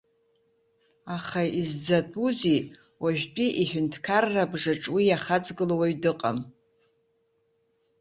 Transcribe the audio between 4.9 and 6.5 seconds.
уи иахаҵгыло уаҩ дыҟам.